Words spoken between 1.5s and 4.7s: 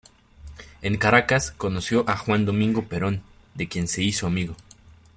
conoció a Juan Domingo Perón, de quien se hizo amigo.